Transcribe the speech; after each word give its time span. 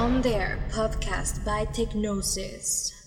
On 0.00 0.22
There 0.22 0.58
podcast 0.70 1.44
by 1.44 1.66
Technosis. 1.66 2.99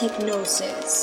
Technosis. 0.00 0.99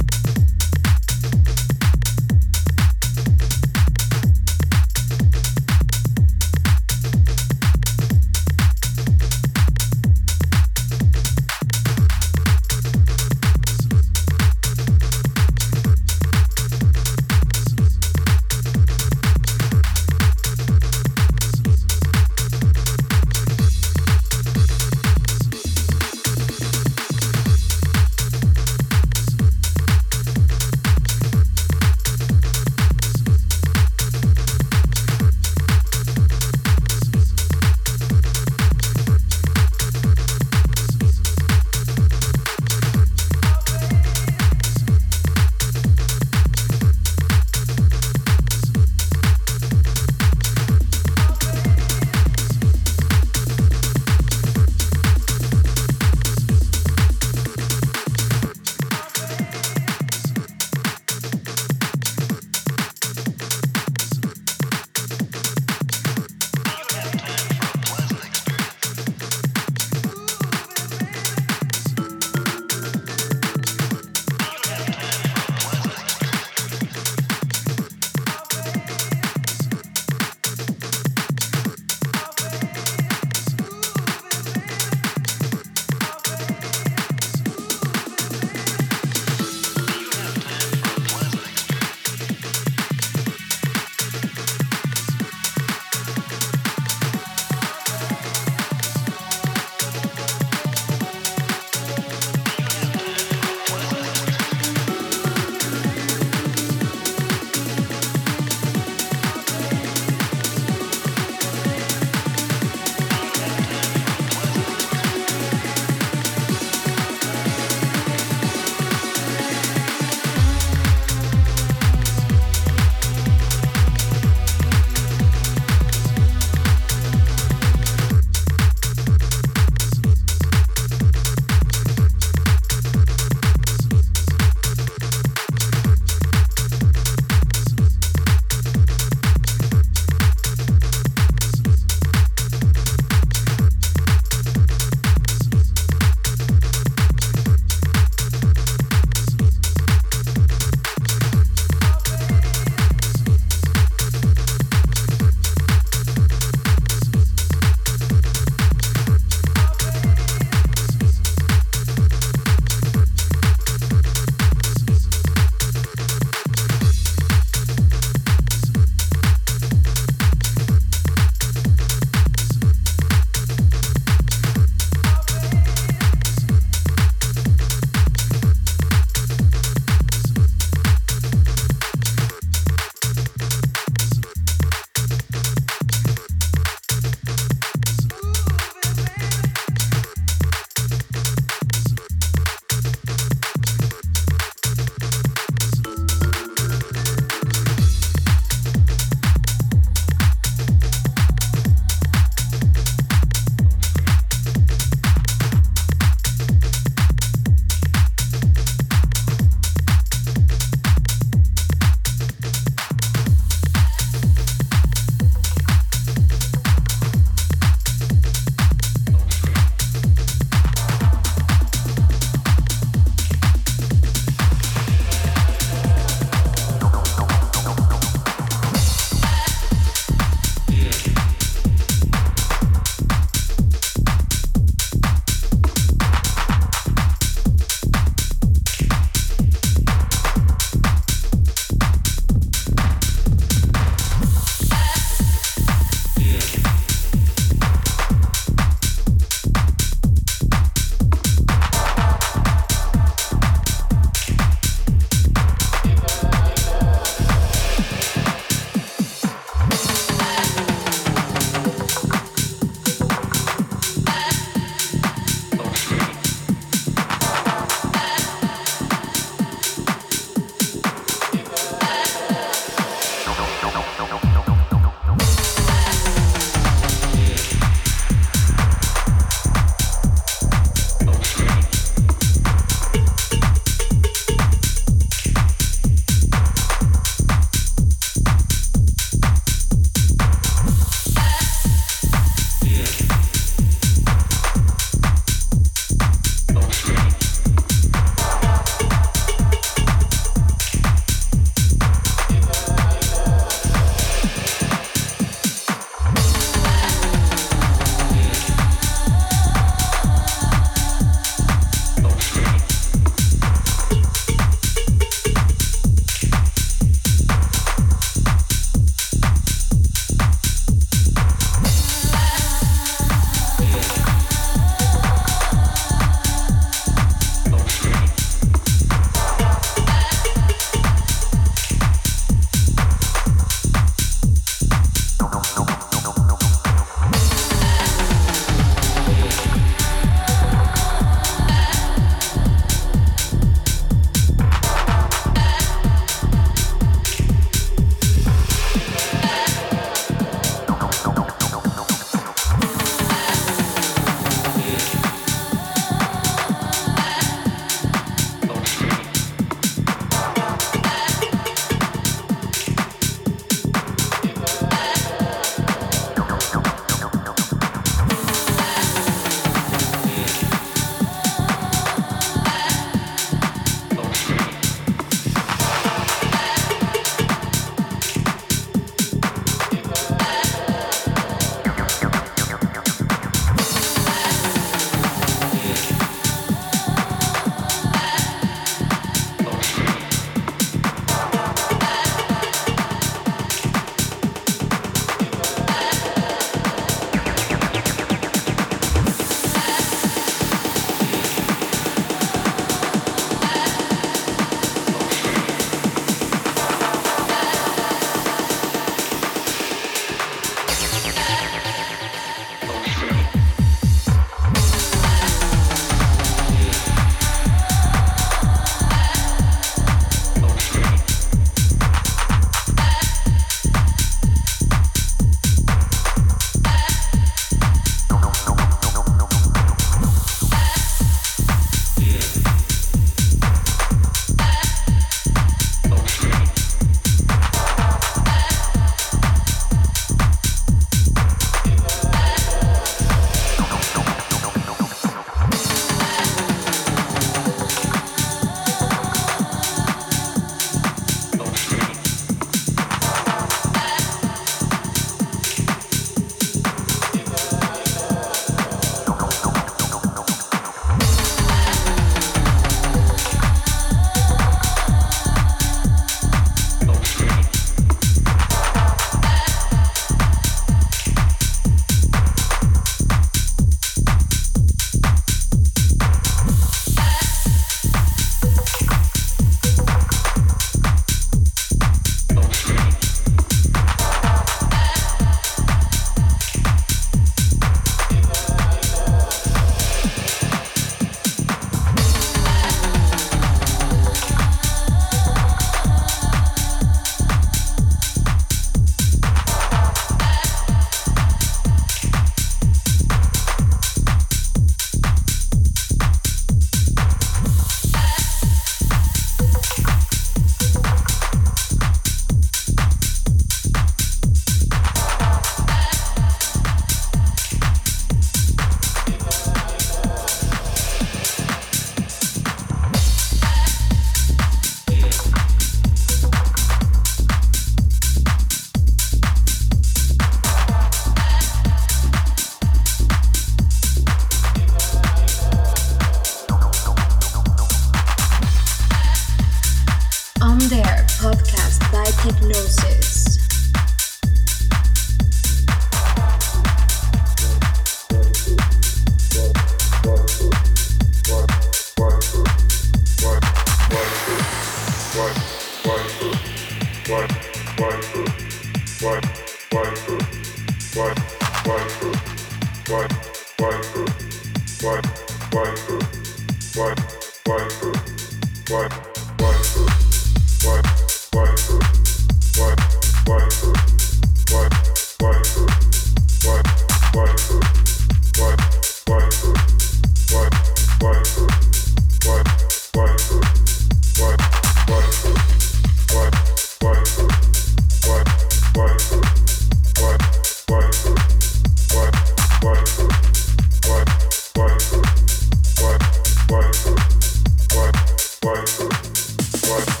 work. 599.71 600.00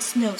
Techno 0.00 0.32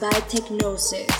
by 0.00 0.10
Technosis. 0.30 1.17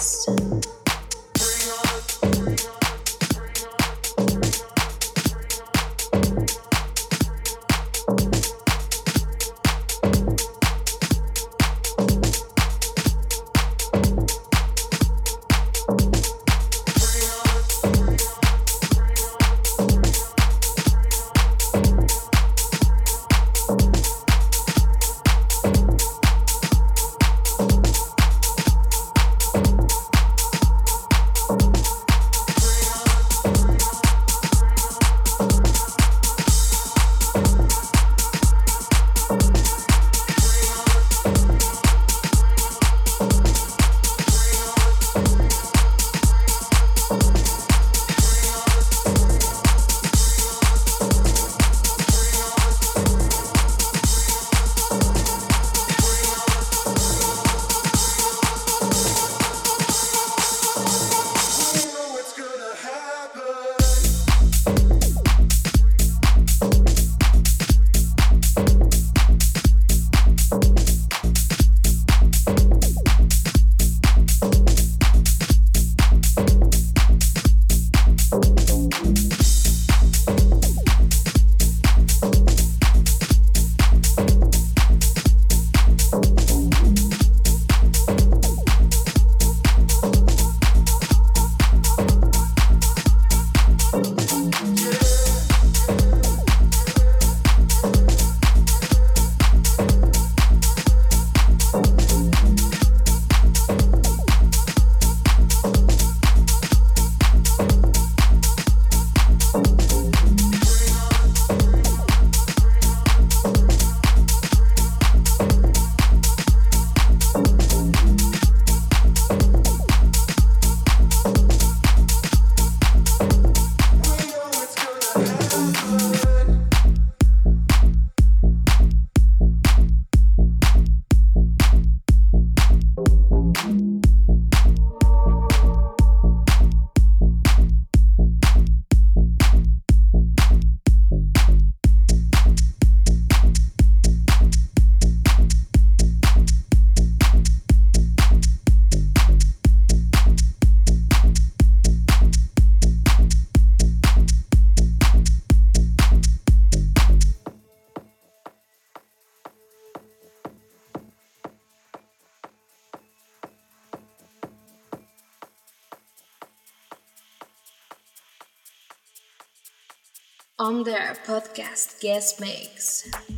On 170.69 170.85
There 170.85 171.17
podcast 171.25 171.99
guest 171.99 172.41
mix. 172.41 173.38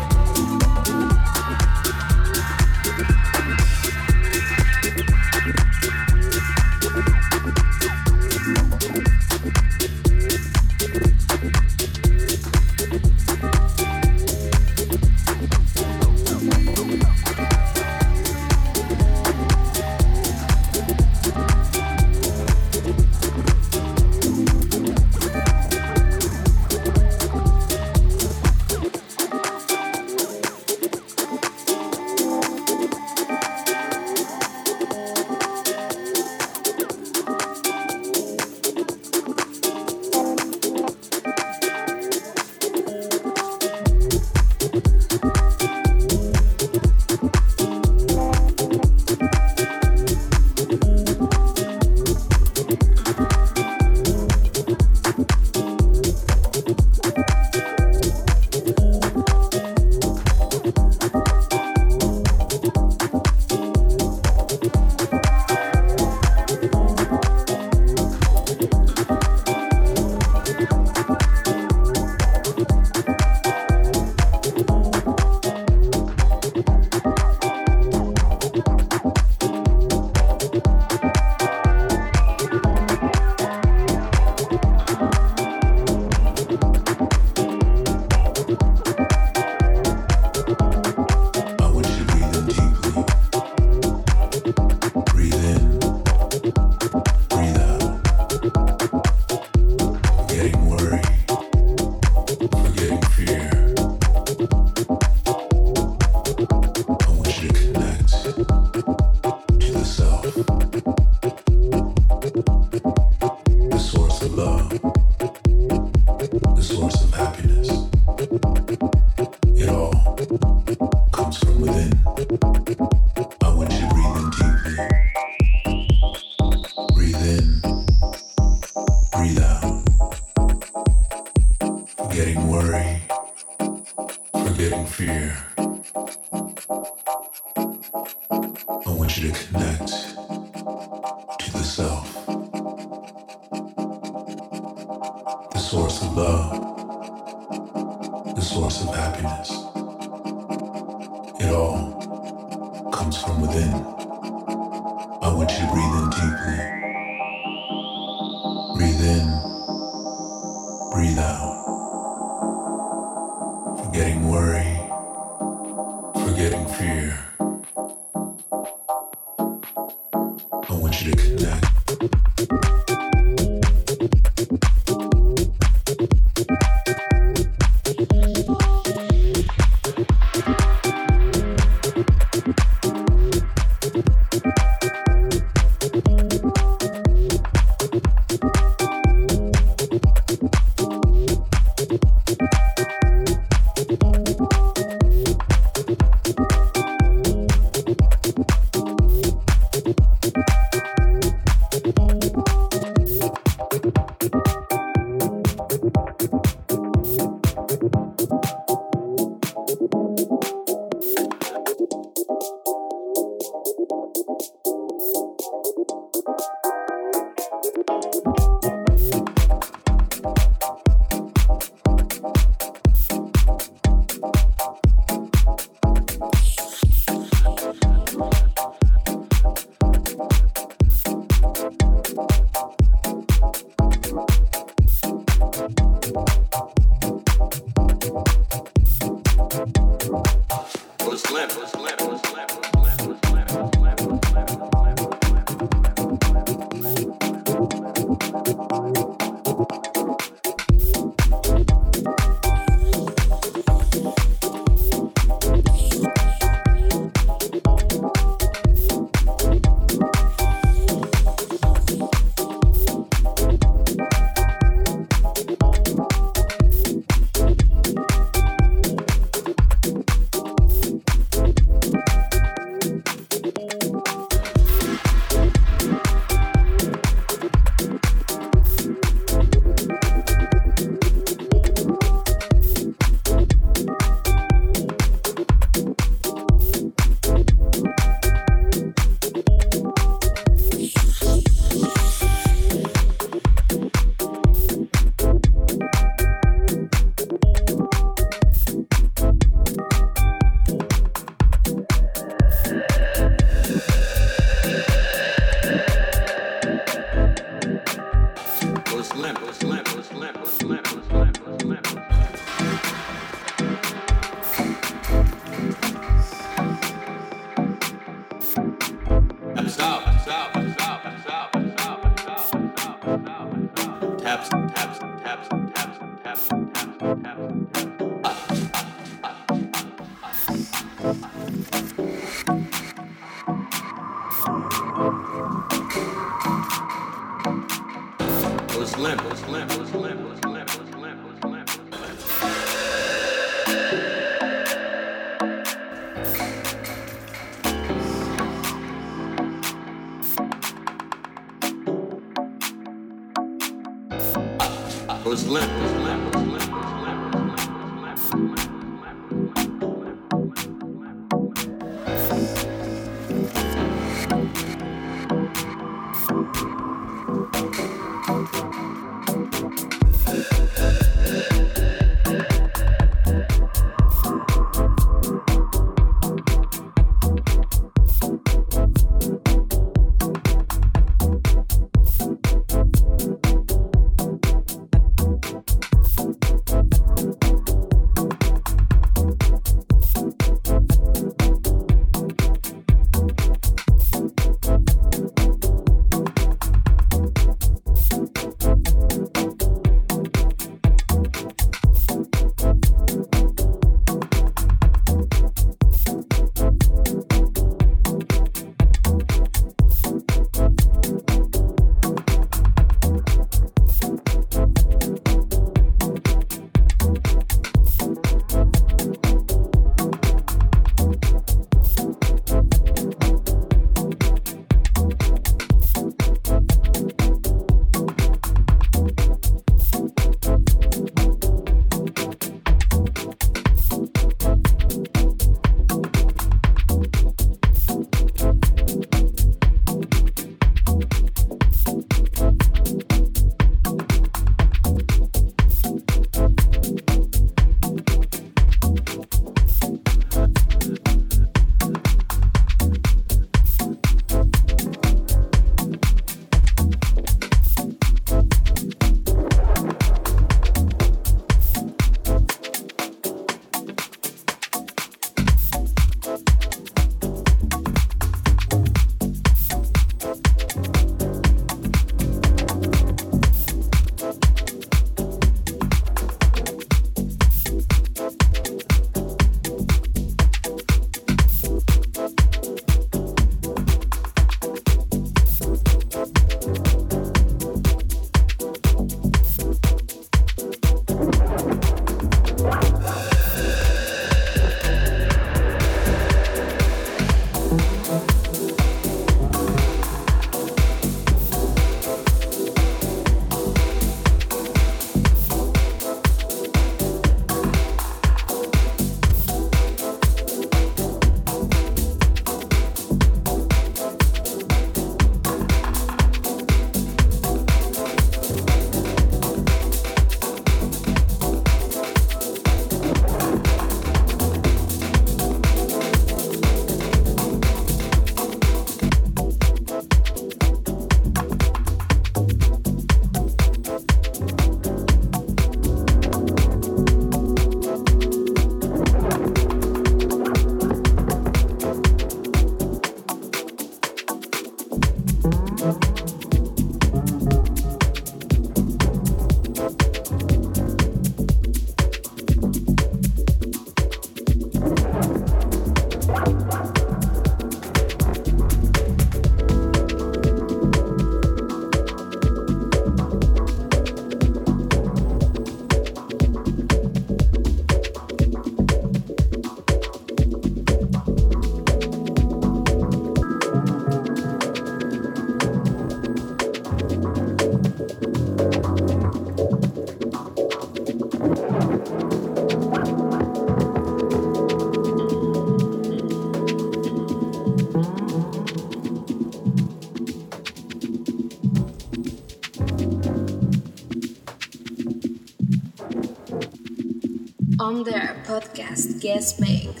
On 597.91 598.05
There 598.05 598.41
podcast 598.47 599.19
guest 599.19 599.59
mix. 599.59 600.00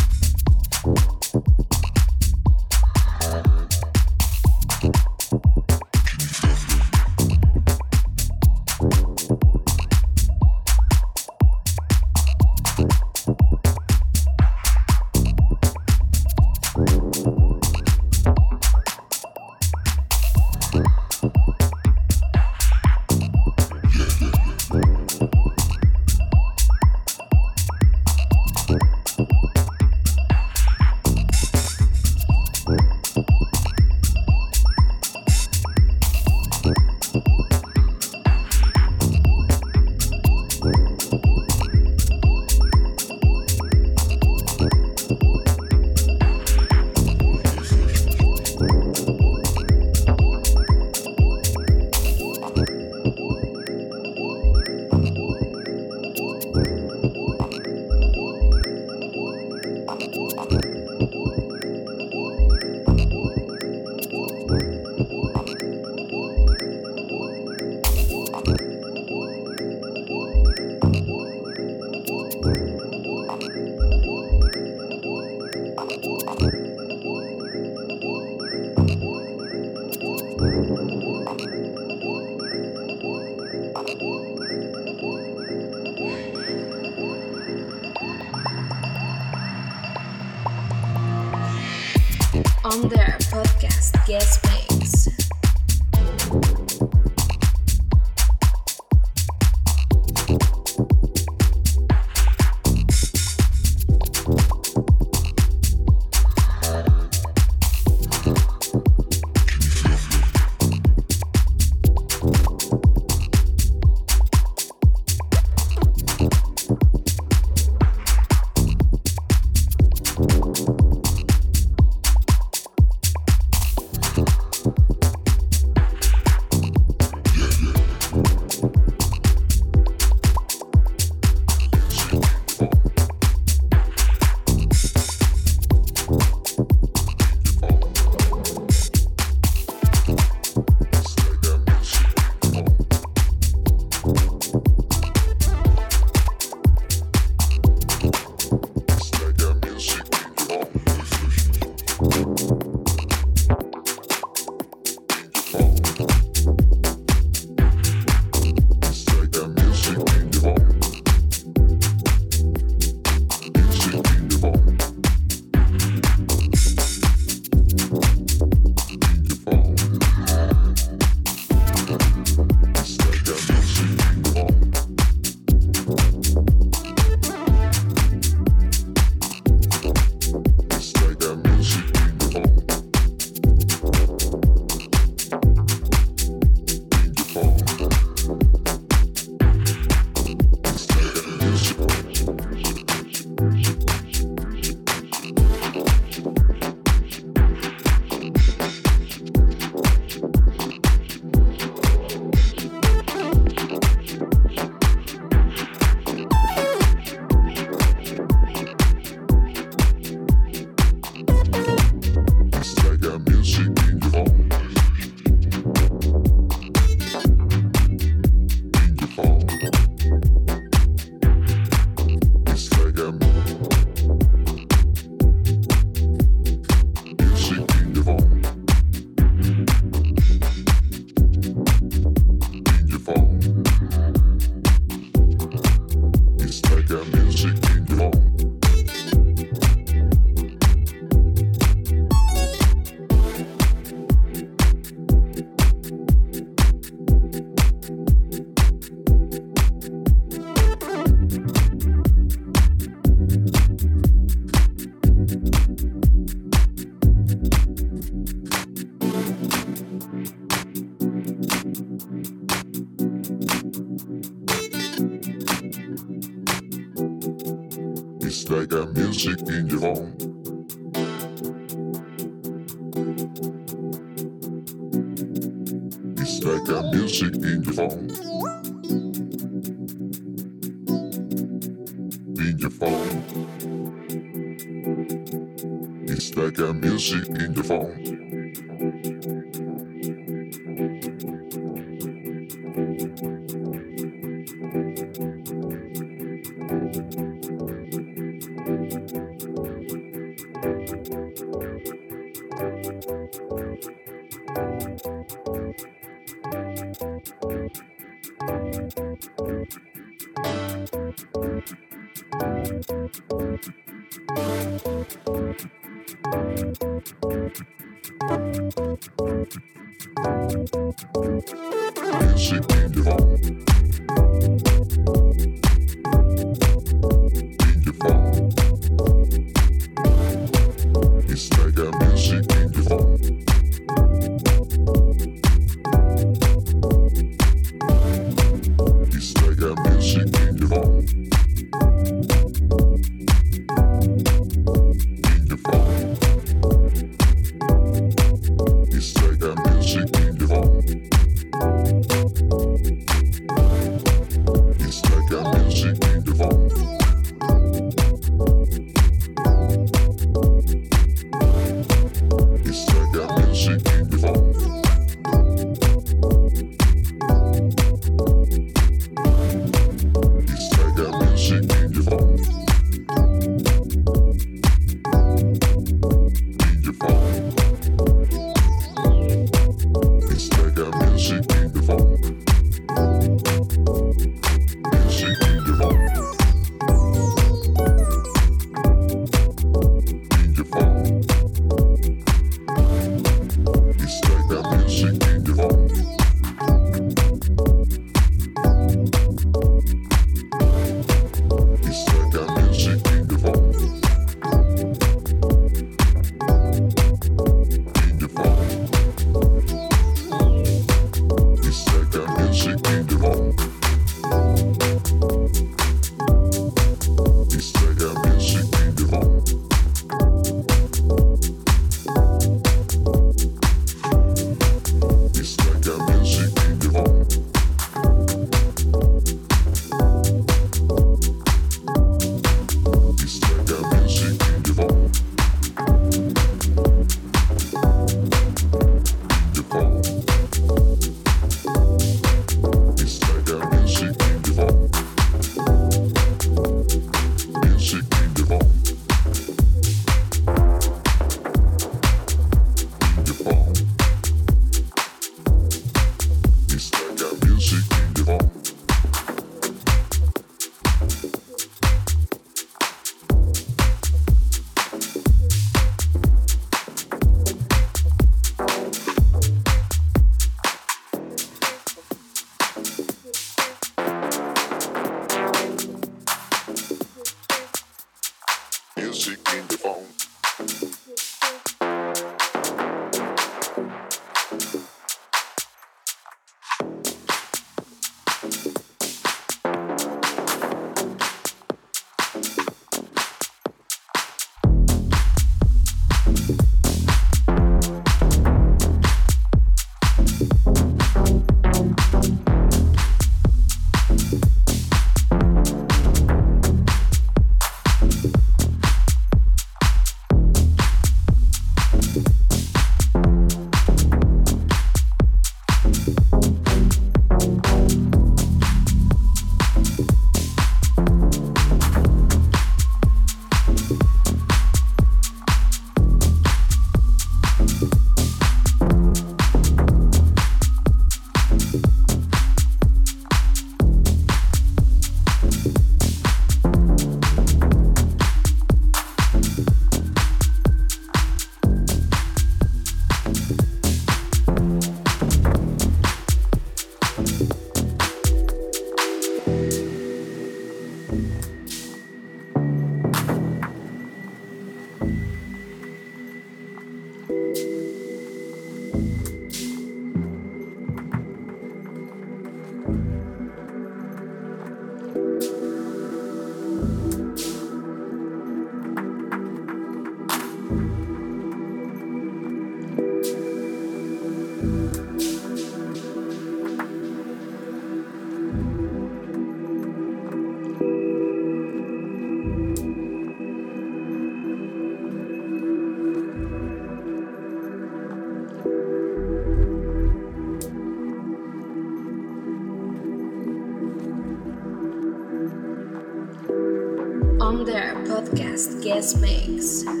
Guest 598.93 599.17
mix. 599.19 600.00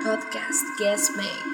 Podcast 0.00 0.64
guest 0.78 1.14
mix. 1.14 1.49